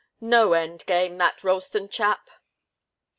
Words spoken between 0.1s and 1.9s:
No end game, that Ralston